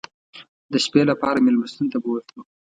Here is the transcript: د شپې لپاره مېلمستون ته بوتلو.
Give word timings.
د 0.71 0.73
شپې 0.85 1.01
لپاره 1.11 1.43
مېلمستون 1.45 1.87
ته 1.93 1.97
بوتلو. 2.03 2.41